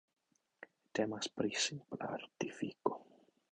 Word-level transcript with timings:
Temas 0.99 1.29
pri 1.35 1.53
simpla 1.67 2.11
artifiko... 2.19 3.01